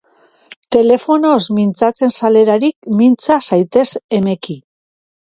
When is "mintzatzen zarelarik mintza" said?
1.59-3.41